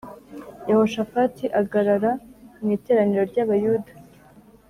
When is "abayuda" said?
3.43-3.91